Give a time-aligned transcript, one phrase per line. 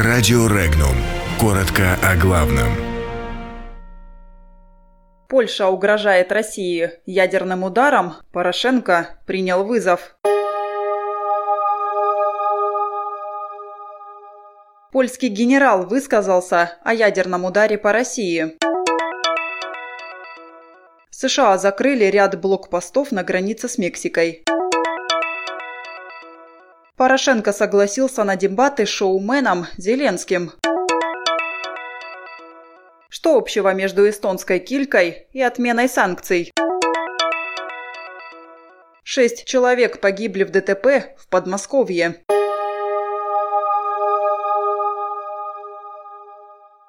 [0.00, 0.94] Радио Регнум.
[1.40, 2.68] Коротко о главном.
[5.28, 8.14] Польша угрожает России ядерным ударом.
[8.30, 10.16] Порошенко принял вызов.
[14.92, 18.56] Польский генерал высказался о ядерном ударе по России.
[21.10, 24.44] США закрыли ряд блокпостов на границе с Мексикой.
[26.98, 30.50] Порошенко согласился на дебаты с шоуменом Зеленским.
[33.08, 36.52] Что общего между эстонской килькой и отменой санкций?
[39.04, 42.16] Шесть человек погибли в ДТП в Подмосковье.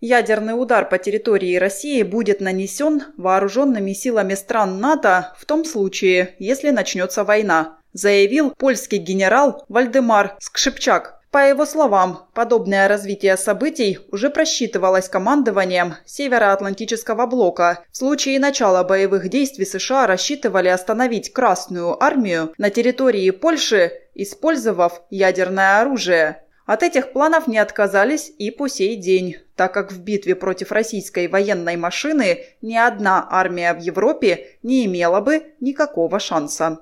[0.00, 6.70] Ядерный удар по территории России будет нанесен вооруженными силами стран НАТО в том случае, если
[6.70, 11.22] начнется война заявил польский генерал Вальдемар Скшипчак.
[11.32, 17.84] По его словам, подобное развитие событий уже просчитывалось командованием Североатлантического блока.
[17.90, 25.80] В случае начала боевых действий США рассчитывали остановить Красную армию на территории Польши, использовав ядерное
[25.80, 26.42] оружие.
[26.66, 31.28] От этих планов не отказались и по сей день, так как в битве против российской
[31.28, 36.80] военной машины ни одна армия в Европе не имела бы никакого шанса.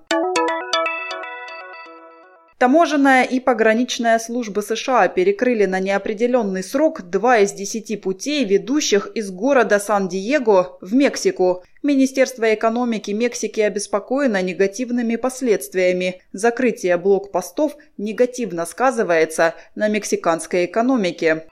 [2.61, 9.31] Таможенная и пограничная службы США перекрыли на неопределенный срок два из десяти путей, ведущих из
[9.31, 11.65] города Сан-Диего в Мексику.
[11.83, 16.21] Министерство экономики Мексики обеспокоено негативными последствиями.
[16.35, 21.47] Закрытие блокпостов негативно сказывается на мексиканской экономике.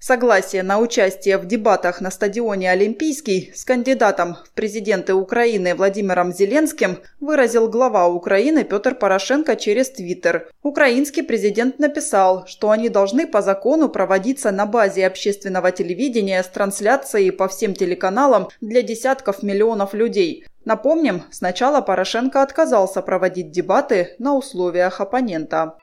[0.00, 6.98] Согласие на участие в дебатах на стадионе Олимпийский с кандидатом в президенты Украины Владимиром Зеленским
[7.18, 10.50] выразил глава Украины Петр Порошенко через Твиттер.
[10.62, 17.32] Украинский президент написал, что они должны по закону проводиться на базе общественного телевидения с трансляцией
[17.32, 20.46] по всем телеканалам для десятков миллионов людей.
[20.64, 25.78] Напомним, сначала Порошенко отказался проводить дебаты на условиях оппонента.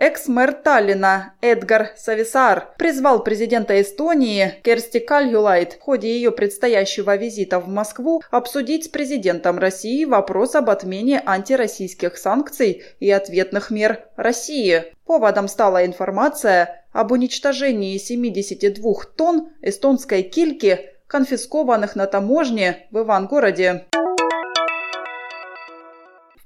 [0.00, 7.68] Экс-мэр Таллина Эдгар Сависар призвал президента Эстонии Керсти Кальюлайт в ходе ее предстоящего визита в
[7.68, 14.84] Москву обсудить с президентом России вопрос об отмене антироссийских санкций и ответных мер России.
[15.04, 23.84] Поводом стала информация об уничтожении 72 тонн эстонской кильки, конфискованных на таможне в Ивангороде.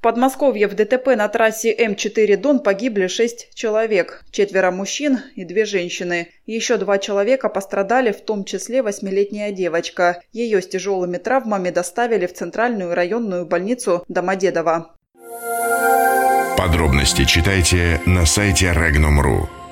[0.04, 4.22] Подмосковье в ДТП на трассе М4 Дон погибли шесть человек.
[4.30, 6.28] Четверо мужчин и две женщины.
[6.44, 10.20] Еще два человека пострадали, в том числе восьмилетняя девочка.
[10.30, 14.94] Ее с тяжелыми травмами доставили в Центральную районную больницу Домодедово.
[16.58, 19.63] Подробности читайте на сайте Regnum.ru.